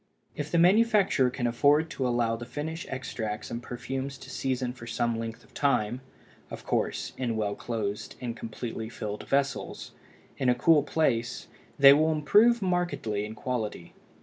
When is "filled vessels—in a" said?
8.89-10.55